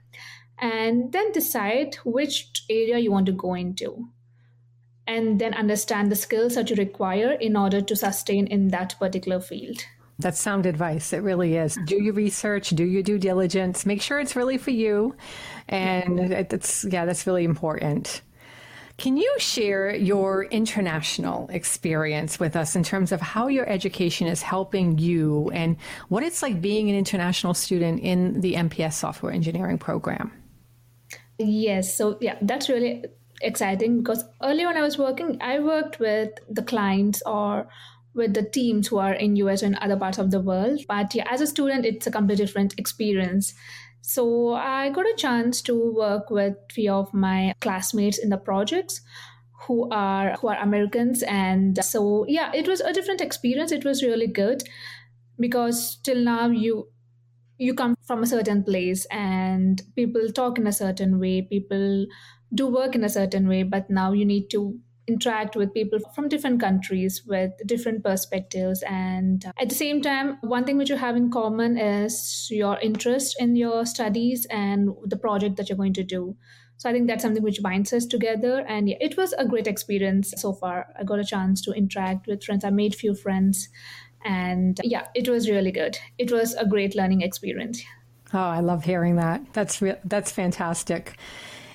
and 0.61 1.11
then 1.11 1.31
decide 1.31 1.95
which 2.05 2.51
area 2.69 2.99
you 2.99 3.11
want 3.11 3.25
to 3.25 3.31
go 3.31 3.53
into 3.53 4.07
and 5.07 5.41
then 5.41 5.53
understand 5.53 6.11
the 6.11 6.15
skills 6.15 6.55
that 6.55 6.69
you 6.69 6.75
require 6.75 7.31
in 7.31 7.57
order 7.57 7.81
to 7.81 7.95
sustain 7.95 8.47
in 8.47 8.69
that 8.69 8.95
particular 8.99 9.39
field 9.39 9.83
that's 10.21 10.39
sound 10.39 10.65
advice. 10.65 11.13
It 11.13 11.23
really 11.23 11.57
is. 11.57 11.77
Do 11.85 12.01
your 12.01 12.13
research, 12.13 12.69
do 12.69 12.83
your 12.83 13.03
due 13.03 13.17
diligence, 13.17 13.85
make 13.85 14.01
sure 14.01 14.19
it's 14.19 14.35
really 14.35 14.57
for 14.57 14.71
you. 14.71 15.15
And 15.67 16.19
it's, 16.19 16.85
yeah, 16.85 17.05
that's 17.05 17.27
really 17.27 17.43
important. 17.43 18.21
Can 18.97 19.17
you 19.17 19.33
share 19.39 19.95
your 19.95 20.43
international 20.45 21.49
experience 21.49 22.39
with 22.39 22.55
us 22.55 22.75
in 22.75 22.83
terms 22.83 23.11
of 23.11 23.19
how 23.19 23.47
your 23.47 23.67
education 23.67 24.27
is 24.27 24.43
helping 24.43 24.99
you 24.99 25.49
and 25.53 25.77
what 26.09 26.23
it's 26.23 26.43
like 26.43 26.61
being 26.61 26.89
an 26.89 26.95
international 26.95 27.55
student 27.55 28.01
in 28.01 28.41
the 28.41 28.53
MPS 28.53 28.93
software 28.93 29.31
engineering 29.31 29.79
program? 29.79 30.31
Yes. 31.47 31.95
So, 31.95 32.17
yeah, 32.21 32.37
that's 32.41 32.69
really 32.69 33.05
exciting 33.41 33.99
because 33.99 34.23
earlier 34.43 34.67
when 34.67 34.77
I 34.77 34.81
was 34.81 34.97
working, 34.97 35.37
I 35.41 35.59
worked 35.59 35.99
with 35.99 36.29
the 36.49 36.61
clients 36.61 37.21
or 37.25 37.67
with 38.13 38.33
the 38.33 38.43
teams 38.43 38.87
who 38.87 38.97
are 38.97 39.13
in 39.13 39.35
US 39.37 39.61
and 39.61 39.77
other 39.77 39.97
parts 39.97 40.17
of 40.17 40.31
the 40.31 40.41
world. 40.41 40.81
But 40.87 41.15
yeah, 41.15 41.27
as 41.29 41.41
a 41.41 41.47
student, 41.47 41.85
it's 41.85 42.07
a 42.07 42.11
completely 42.11 42.45
different 42.45 42.77
experience. 42.77 43.53
So 44.01 44.53
I 44.53 44.89
got 44.89 45.05
a 45.05 45.15
chance 45.15 45.61
to 45.63 45.93
work 45.93 46.29
with 46.29 46.55
few 46.71 46.91
of 46.91 47.13
my 47.13 47.53
classmates 47.61 48.17
in 48.17 48.29
the 48.29 48.37
projects 48.37 49.01
who 49.67 49.87
are 49.91 50.33
who 50.41 50.47
are 50.47 50.57
Americans 50.57 51.21
and 51.23 51.83
so 51.85 52.25
yeah 52.27 52.51
it 52.53 52.67
was 52.67 52.81
a 52.81 52.91
different 52.91 53.21
experience 53.21 53.71
it 53.71 53.85
was 53.85 54.01
really 54.01 54.25
good 54.25 54.63
because 55.39 55.97
till 56.03 56.17
now 56.17 56.47
you 56.47 56.87
you 57.61 57.73
come 57.73 57.95
from 58.07 58.23
a 58.23 58.27
certain 58.27 58.63
place 58.63 59.05
and 59.11 59.81
people 59.95 60.31
talk 60.31 60.57
in 60.57 60.67
a 60.67 60.73
certain 60.73 61.19
way 61.19 61.41
people 61.41 62.05
do 62.53 62.67
work 62.67 62.95
in 62.95 63.03
a 63.03 63.09
certain 63.09 63.47
way 63.47 63.63
but 63.63 63.89
now 63.89 64.11
you 64.11 64.25
need 64.25 64.49
to 64.49 64.79
interact 65.07 65.55
with 65.55 65.73
people 65.73 65.99
from 66.15 66.29
different 66.29 66.59
countries 66.59 67.23
with 67.25 67.51
different 67.65 68.03
perspectives. 68.03 68.83
And 68.83 69.45
uh, 69.45 69.51
at 69.59 69.69
the 69.69 69.75
same 69.75 70.01
time, 70.01 70.37
one 70.41 70.63
thing 70.63 70.77
which 70.77 70.89
you 70.89 70.95
have 70.95 71.15
in 71.15 71.31
common 71.31 71.77
is 71.77 72.47
your 72.49 72.79
interest 72.79 73.35
in 73.39 73.55
your 73.55 73.85
studies 73.85 74.45
and 74.49 74.89
the 75.05 75.17
project 75.17 75.57
that 75.57 75.69
you're 75.69 75.77
going 75.77 75.93
to 75.95 76.03
do. 76.03 76.37
So 76.77 76.89
I 76.89 76.93
think 76.93 77.07
that's 77.07 77.21
something 77.21 77.43
which 77.43 77.61
binds 77.61 77.93
us 77.93 78.05
together. 78.05 78.65
And 78.67 78.89
yeah, 78.89 78.95
it 78.99 79.17
was 79.17 79.33
a 79.33 79.45
great 79.45 79.67
experience 79.67 80.33
so 80.37 80.53
far. 80.53 80.87
I 80.99 81.03
got 81.03 81.19
a 81.19 81.23
chance 81.23 81.61
to 81.63 81.73
interact 81.73 82.27
with 82.27 82.43
friends. 82.43 82.63
I 82.63 82.71
made 82.71 82.95
few 82.95 83.13
friends. 83.13 83.69
And 84.25 84.79
yeah, 84.83 85.07
it 85.15 85.27
was 85.27 85.49
really 85.49 85.71
good. 85.71 85.97
It 86.17 86.31
was 86.31 86.53
a 86.55 86.65
great 86.65 86.95
learning 86.95 87.21
experience. 87.21 87.81
Oh, 88.33 88.39
I 88.39 88.59
love 88.59 88.83
hearing 88.83 89.17
that. 89.17 89.41
That's 89.53 89.81
re- 89.81 89.99
that's 90.05 90.31
fantastic. 90.31 91.17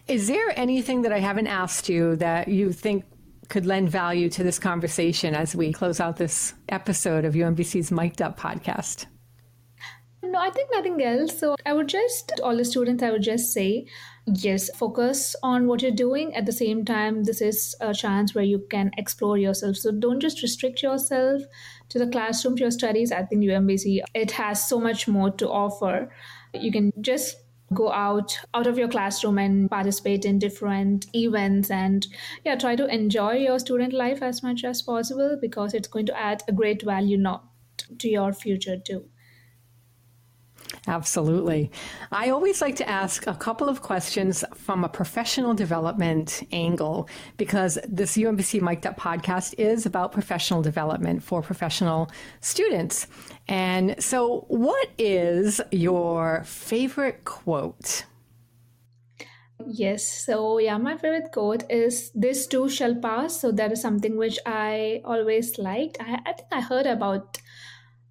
Is 0.08 0.28
there 0.28 0.58
anything 0.58 1.02
that 1.02 1.12
I 1.12 1.18
haven't 1.18 1.48
asked 1.48 1.88
you 1.88 2.16
that 2.16 2.48
you 2.48 2.72
think 2.72 3.04
could 3.48 3.66
lend 3.66 3.90
value 3.90 4.28
to 4.30 4.42
this 4.42 4.58
conversation 4.58 5.34
as 5.34 5.54
we 5.54 5.72
close 5.72 6.00
out 6.00 6.16
this 6.16 6.54
episode 6.68 7.24
of 7.24 7.34
UMBC's 7.34 7.90
Mic'd 7.90 8.22
Up 8.22 8.38
podcast? 8.38 9.06
No, 10.22 10.38
I 10.38 10.50
think 10.50 10.70
nothing 10.72 11.02
else. 11.02 11.38
So 11.38 11.56
I 11.64 11.72
would 11.72 11.88
just, 11.88 12.32
all 12.42 12.56
the 12.56 12.64
students, 12.64 13.02
I 13.02 13.10
would 13.10 13.22
just 13.22 13.52
say, 13.52 13.86
yes, 14.26 14.70
focus 14.76 15.36
on 15.42 15.66
what 15.66 15.82
you're 15.82 15.90
doing. 15.90 16.34
At 16.34 16.46
the 16.46 16.52
same 16.52 16.84
time, 16.84 17.24
this 17.24 17.40
is 17.40 17.74
a 17.80 17.94
chance 17.94 18.34
where 18.34 18.44
you 18.44 18.66
can 18.70 18.90
explore 18.96 19.38
yourself. 19.38 19.76
So 19.76 19.92
don't 19.92 20.20
just 20.20 20.42
restrict 20.42 20.82
yourself 20.82 21.42
to 21.88 21.98
the 21.98 22.08
classroom, 22.08 22.56
to 22.56 22.62
your 22.62 22.70
studies. 22.70 23.12
I 23.12 23.22
think 23.22 23.42
UMBC, 23.44 24.00
it 24.14 24.32
has 24.32 24.68
so 24.68 24.80
much 24.80 25.06
more 25.06 25.30
to 25.30 25.48
offer. 25.48 26.10
You 26.52 26.72
can 26.72 26.92
just 27.00 27.36
go 27.74 27.90
out 27.90 28.38
out 28.54 28.66
of 28.68 28.78
your 28.78 28.86
classroom 28.86 29.38
and 29.38 29.68
participate 29.68 30.24
in 30.24 30.38
different 30.38 31.04
events 31.16 31.68
and 31.68 32.06
yeah 32.44 32.54
try 32.54 32.76
to 32.76 32.86
enjoy 32.86 33.32
your 33.32 33.58
student 33.58 33.92
life 33.92 34.22
as 34.22 34.40
much 34.40 34.62
as 34.62 34.82
possible 34.82 35.36
because 35.40 35.74
it's 35.74 35.88
going 35.88 36.06
to 36.06 36.16
add 36.16 36.40
a 36.46 36.52
great 36.52 36.82
value 36.82 37.16
not 37.16 37.44
to 37.98 38.08
your 38.08 38.32
future 38.32 38.76
too 38.78 39.04
Absolutely. 40.88 41.70
I 42.12 42.30
always 42.30 42.60
like 42.60 42.76
to 42.76 42.88
ask 42.88 43.26
a 43.26 43.34
couple 43.34 43.68
of 43.68 43.82
questions 43.82 44.44
from 44.54 44.84
a 44.84 44.88
professional 44.88 45.52
development 45.52 46.46
angle 46.52 47.08
because 47.36 47.76
this 47.88 48.16
UMBC 48.16 48.60
Mic'd 48.62 48.86
Up 48.86 48.96
podcast 48.98 49.54
is 49.58 49.84
about 49.84 50.12
professional 50.12 50.62
development 50.62 51.24
for 51.24 51.42
professional 51.42 52.08
students. 52.40 53.08
And 53.48 54.00
so, 54.02 54.44
what 54.48 54.88
is 54.96 55.60
your 55.72 56.44
favorite 56.44 57.24
quote? 57.24 58.04
Yes. 59.66 60.06
So, 60.24 60.58
yeah, 60.58 60.78
my 60.78 60.96
favorite 60.96 61.32
quote 61.32 61.64
is 61.68 62.12
This 62.14 62.46
too 62.46 62.68
shall 62.68 62.94
pass. 62.94 63.40
So, 63.40 63.50
that 63.52 63.72
is 63.72 63.80
something 63.80 64.16
which 64.16 64.38
I 64.46 65.00
always 65.04 65.58
liked. 65.58 65.96
I, 66.00 66.20
I 66.26 66.32
think 66.32 66.48
I 66.52 66.60
heard 66.60 66.86
about 66.86 67.38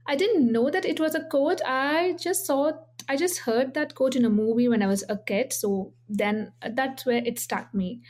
I 0.08 0.16
didn't 0.16 0.52
know 0.52 0.70
that 0.70 0.86
it 0.86 1.00
was 1.00 1.16
a 1.16 1.26
quote. 1.26 1.62
I 1.66 2.16
just 2.20 2.46
saw, 2.46 2.72
I 3.10 3.18
just 3.18 3.40
heard 3.40 3.74
that 3.74 3.96
quote 3.96 4.16
in 4.16 4.26
a 4.26 4.30
movie 4.30 4.68
when 4.68 4.84
I 4.84 4.88
was 4.88 5.04
a 5.10 5.18
kid. 5.18 5.52
So 5.54 5.94
then 6.08 6.54
uh, 6.62 6.70
that's 6.74 7.06
where 7.06 7.24
it 7.26 7.40
stuck 7.40 7.74
me. 7.74 8.02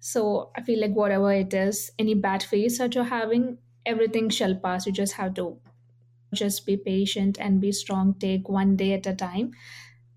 So 0.00 0.50
I 0.56 0.62
feel 0.62 0.80
like 0.80 0.92
whatever 0.92 1.32
it 1.32 1.54
is, 1.54 1.90
any 1.98 2.14
bad 2.14 2.42
phase 2.42 2.78
that 2.78 2.94
you're 2.94 3.04
having, 3.04 3.58
everything 3.86 4.28
shall 4.30 4.54
pass. 4.56 4.86
You 4.86 4.92
just 4.92 5.14
have 5.14 5.34
to 5.34 5.60
just 6.34 6.66
be 6.66 6.76
patient 6.76 7.38
and 7.40 7.60
be 7.60 7.72
strong. 7.72 8.14
Take 8.18 8.48
one 8.48 8.76
day 8.76 8.92
at 8.94 9.06
a 9.06 9.14
time. 9.14 9.52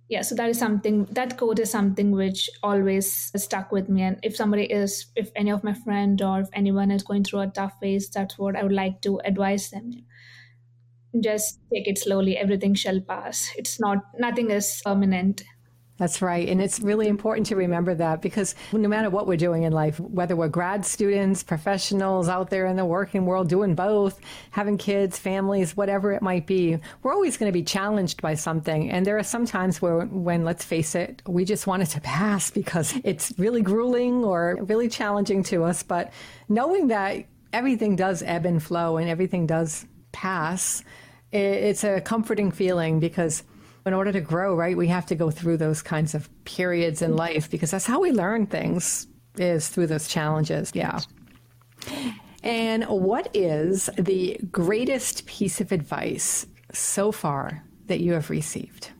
Yeah, 0.10 0.22
so 0.22 0.36
that 0.36 0.50
is 0.50 0.58
something, 0.58 1.06
that 1.12 1.38
quote 1.38 1.60
is 1.60 1.70
something 1.70 2.12
which 2.12 2.50
always 2.63 3.32
stuck 3.41 3.72
with 3.74 3.89
me. 3.89 4.01
And 4.03 4.20
if 4.24 4.36
somebody 4.38 4.63
is, 4.72 5.08
if 5.17 5.32
any 5.36 5.51
of 5.51 5.65
my 5.65 5.74
friend 5.74 6.22
or 6.22 6.39
if 6.41 6.50
anyone 6.53 6.91
is 6.91 7.03
going 7.03 7.25
through 7.25 7.41
a 7.41 7.48
tough 7.48 7.74
phase, 7.82 8.10
that's 8.10 8.38
what 8.38 8.56
I 8.56 8.63
would 8.63 8.72
like 8.72 9.01
to 9.01 9.20
advise 9.25 9.70
them 9.70 9.91
just 11.21 11.59
take 11.74 11.88
it 11.88 11.97
slowly 11.97 12.38
everything 12.38 12.74
shall 12.74 13.00
pass 13.01 13.51
it's 13.57 13.79
not 13.79 14.00
nothing 14.19 14.51
is 14.51 14.81
permanent 14.86 15.43
that's 15.97 16.21
right. 16.21 16.47
And 16.47 16.62
it's 16.62 16.79
really 16.79 17.07
important 17.07 17.47
to 17.47 17.55
remember 17.55 17.95
that 17.95 18.21
because 18.21 18.53
no 18.71 18.88
matter 18.88 19.09
what 19.09 19.25
we're 19.25 19.36
doing 19.36 19.63
in 19.63 19.74
life, 19.74 20.00
whether 20.00 20.36
we're 20.36 20.47
grad 20.47 20.86
students, 20.86 21.41
professionals 21.41 22.29
out 22.29 22.51
there 22.51 22.67
in 22.67 22.75
the 22.75 22.86
working 22.86 23.25
world 23.25 23.50
doing 23.50 23.74
both, 23.74 24.19
having 24.51 24.77
kids, 24.77 25.17
families, 25.17 25.75
whatever 25.75 26.12
it 26.12 26.21
might 26.21 26.45
be, 26.45 26.77
we're 27.01 27.13
always 27.13 27.38
going 27.38 27.50
to 27.51 27.53
be 27.53 27.63
challenged 27.63 28.21
by 28.21 28.36
something. 28.36 28.91
And 28.91 29.07
there 29.07 29.17
are 29.17 29.24
some 29.24 29.47
times 29.47 29.81
where, 29.81 30.01
when, 30.01 30.45
let's 30.45 30.63
face 30.63 30.93
it, 30.93 31.24
we 31.25 31.45
just 31.45 31.65
want 31.65 31.81
it 31.81 31.88
to 31.88 32.01
pass 32.01 32.51
because 32.51 32.93
it's 33.03 33.33
really 33.39 33.63
grueling 33.63 34.24
or 34.24 34.57
really 34.65 34.89
challenging 34.89 35.41
to 35.43 35.63
us. 35.63 35.81
But 35.81 36.13
knowing 36.47 36.88
that 36.89 37.25
everything 37.53 37.95
does 37.95 38.21
ebb 38.21 38.45
and 38.45 38.62
flow 38.62 38.97
and 38.97 39.09
everything 39.09 39.47
does 39.47 39.88
pass, 40.12 40.83
it's 41.31 41.84
a 41.84 42.01
comforting 42.01 42.51
feeling 42.51 43.00
because 43.00 43.43
in 43.86 43.93
order 43.93 44.12
to 44.12 44.22
grow, 44.22 44.55
right, 44.55 44.75
we 44.75 44.88
have 44.88 45.05
to 45.07 45.15
go 45.15 45.31
through 45.31 45.57
those 45.57 45.81
kinds 45.81 46.13
of 46.13 46.29
periods 46.46 47.01
in 47.01 47.15
life 47.15 47.50
because 47.50 47.72
that's 47.72 47.86
how 47.86 48.01
we 48.01 48.12
learn 48.12 48.46
things 48.46 49.07
is 49.38 49.67
through 49.69 49.88
those 49.88 50.07
challenges. 50.07 50.72
Yeah. 50.74 51.00
And 52.43 52.86
what 52.86 53.29
is 53.34 53.89
the 53.98 54.39
greatest 54.51 55.25
piece 55.25 55.62
of 55.62 55.72
advice 55.72 56.46
so 56.74 57.12
far 57.12 57.63
that 57.86 58.00
you 58.00 58.13
have 58.13 58.29
received? 58.29 58.91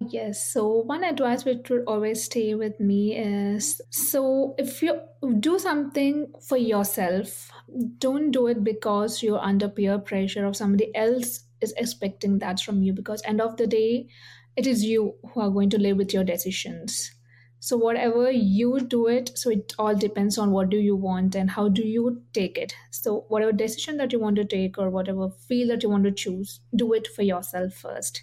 Yes. 0.00 0.52
So, 0.52 0.66
one 0.66 1.04
advice 1.04 1.44
which 1.44 1.68
would 1.68 1.84
always 1.86 2.24
stay 2.24 2.54
with 2.54 2.80
me 2.80 3.16
is 3.16 3.80
so 3.90 4.54
if 4.56 4.82
you 4.82 4.98
do 5.40 5.58
something 5.58 6.32
for 6.48 6.56
yourself, 6.56 7.50
don't 7.98 8.30
do 8.30 8.46
it 8.46 8.64
because 8.64 9.22
you're 9.22 9.40
under 9.40 9.68
peer 9.68 9.98
pressure 9.98 10.46
or 10.46 10.54
somebody 10.54 10.94
else 10.94 11.44
is 11.60 11.72
expecting 11.76 12.38
that 12.38 12.60
from 12.60 12.82
you 12.82 12.92
because 12.92 13.22
end 13.24 13.40
of 13.40 13.56
the 13.56 13.66
day 13.66 14.08
it 14.56 14.66
is 14.66 14.84
you 14.84 15.14
who 15.32 15.40
are 15.40 15.50
going 15.50 15.70
to 15.70 15.78
live 15.78 15.96
with 15.96 16.12
your 16.12 16.24
decisions. 16.24 17.12
So 17.60 17.76
whatever 17.76 18.30
you 18.30 18.80
do 18.80 19.06
it 19.06 19.36
so 19.36 19.50
it 19.50 19.74
all 19.78 19.94
depends 19.94 20.38
on 20.38 20.50
what 20.50 20.70
do 20.70 20.78
you 20.78 20.96
want 20.96 21.34
and 21.34 21.50
how 21.50 21.68
do 21.68 21.82
you 21.82 22.22
take 22.32 22.56
it. 22.56 22.74
So 22.90 23.26
whatever 23.28 23.52
decision 23.52 23.98
that 23.98 24.12
you 24.12 24.18
want 24.18 24.36
to 24.36 24.44
take 24.44 24.78
or 24.78 24.90
whatever 24.90 25.30
field 25.30 25.70
that 25.70 25.82
you 25.82 25.90
want 25.90 26.04
to 26.04 26.12
choose 26.12 26.60
do 26.74 26.92
it 26.94 27.06
for 27.08 27.22
yourself 27.22 27.74
first. 27.74 28.22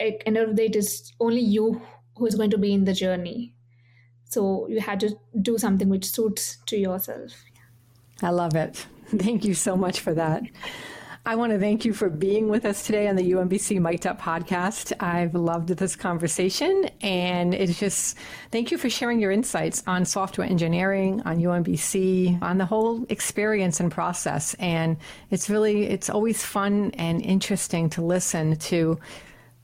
At 0.00 0.22
end 0.26 0.36
of 0.36 0.50
the 0.50 0.54
day 0.54 0.66
it 0.66 0.76
is 0.76 1.12
only 1.20 1.40
you 1.40 1.82
who 2.16 2.26
is 2.26 2.36
going 2.36 2.50
to 2.50 2.58
be 2.58 2.72
in 2.72 2.84
the 2.84 2.94
journey. 2.94 3.54
So 4.24 4.68
you 4.68 4.80
had 4.80 5.00
to 5.00 5.16
do 5.42 5.58
something 5.58 5.88
which 5.88 6.06
suits 6.06 6.58
to 6.66 6.76
yourself 6.76 7.44
i 8.22 8.30
love 8.30 8.54
it 8.54 8.86
thank 9.16 9.44
you 9.44 9.54
so 9.54 9.76
much 9.76 10.00
for 10.00 10.14
that 10.14 10.42
I 11.26 11.36
want 11.36 11.52
to 11.54 11.58
thank 11.58 11.86
you 11.86 11.94
for 11.94 12.10
being 12.10 12.50
with 12.50 12.66
us 12.66 12.84
today 12.84 13.08
on 13.08 13.16
the 13.16 13.32
UMBC 13.32 13.80
Mic'd 13.80 14.06
Up 14.06 14.20
podcast. 14.20 14.92
I've 15.00 15.34
loved 15.34 15.70
this 15.70 15.96
conversation, 15.96 16.90
and 17.00 17.54
it's 17.54 17.80
just 17.80 18.18
thank 18.52 18.70
you 18.70 18.76
for 18.76 18.90
sharing 18.90 19.20
your 19.20 19.30
insights 19.30 19.82
on 19.86 20.04
software 20.04 20.46
engineering, 20.46 21.22
on 21.22 21.38
UMBC, 21.38 22.42
on 22.42 22.58
the 22.58 22.66
whole 22.66 23.06
experience 23.08 23.80
and 23.80 23.90
process. 23.90 24.52
And 24.58 24.98
it's 25.30 25.48
really, 25.48 25.84
it's 25.84 26.10
always 26.10 26.44
fun 26.44 26.90
and 26.98 27.22
interesting 27.22 27.88
to 27.90 28.02
listen 28.02 28.56
to 28.56 28.98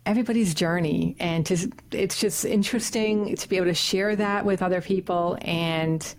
everybody's 0.06 0.54
journey 0.54 1.14
and 1.20 1.44
to, 1.44 1.70
it's 1.92 2.18
just 2.18 2.46
interesting 2.46 3.36
to 3.36 3.46
be 3.50 3.58
able 3.58 3.66
to 3.66 3.74
share 3.74 4.16
that 4.16 4.46
with 4.46 4.62
other 4.62 4.80
people 4.80 5.36
and 5.42 6.14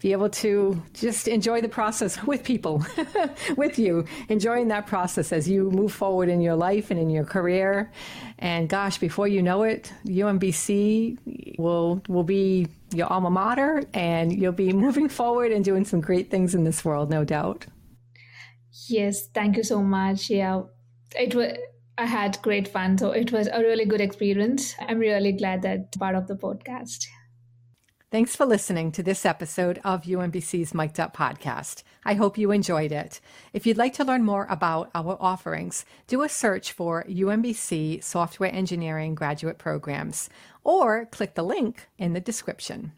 be 0.00 0.12
able 0.12 0.28
to 0.28 0.82
just 0.92 1.26
enjoy 1.26 1.60
the 1.60 1.68
process 1.68 2.22
with 2.24 2.44
people, 2.44 2.84
with 3.56 3.78
you, 3.78 4.04
enjoying 4.28 4.68
that 4.68 4.86
process 4.86 5.32
as 5.32 5.48
you 5.48 5.70
move 5.70 5.92
forward 5.92 6.28
in 6.28 6.40
your 6.40 6.54
life 6.54 6.90
and 6.90 7.00
in 7.00 7.08
your 7.08 7.24
career. 7.24 7.90
And 8.38 8.68
gosh, 8.68 8.98
before 8.98 9.26
you 9.26 9.42
know 9.42 9.62
it, 9.62 9.92
UMBC 10.04 11.58
will 11.58 12.02
will 12.08 12.24
be 12.24 12.68
your 12.92 13.10
alma 13.12 13.30
mater, 13.30 13.84
and 13.94 14.32
you'll 14.32 14.52
be 14.52 14.72
moving 14.86 15.08
forward 15.08 15.52
and 15.52 15.64
doing 15.64 15.84
some 15.84 16.00
great 16.00 16.30
things 16.30 16.54
in 16.54 16.64
this 16.64 16.84
world, 16.84 17.10
no 17.10 17.24
doubt. 17.24 17.66
Yes, 18.88 19.28
thank 19.28 19.56
you 19.56 19.62
so 19.62 19.82
much. 19.82 20.28
Yeah, 20.28 20.62
it 21.18 21.34
was. 21.34 21.52
I 21.98 22.04
had 22.04 22.38
great 22.42 22.68
fun, 22.68 22.98
so 22.98 23.12
it 23.12 23.32
was 23.32 23.48
a 23.50 23.60
really 23.60 23.86
good 23.86 24.02
experience. 24.02 24.74
I'm 24.78 24.98
really 24.98 25.32
glad 25.32 25.62
that 25.62 25.98
part 25.98 26.14
of 26.14 26.26
the 26.26 26.34
podcast. 26.34 27.06
Thanks 28.12 28.36
for 28.36 28.46
listening 28.46 28.92
to 28.92 29.02
this 29.02 29.26
episode 29.26 29.80
of 29.82 30.04
UMBC's 30.04 30.72
Mic'd 30.72 31.00
Up 31.00 31.16
podcast. 31.16 31.82
I 32.04 32.14
hope 32.14 32.38
you 32.38 32.52
enjoyed 32.52 32.92
it. 32.92 33.20
If 33.52 33.66
you'd 33.66 33.76
like 33.76 33.94
to 33.94 34.04
learn 34.04 34.22
more 34.24 34.46
about 34.48 34.92
our 34.94 35.16
offerings, 35.20 35.84
do 36.06 36.22
a 36.22 36.28
search 36.28 36.70
for 36.70 37.02
UMBC 37.08 38.04
Software 38.04 38.54
Engineering 38.54 39.16
Graduate 39.16 39.58
Programs 39.58 40.30
or 40.62 41.06
click 41.06 41.34
the 41.34 41.42
link 41.42 41.88
in 41.98 42.12
the 42.12 42.20
description. 42.20 42.92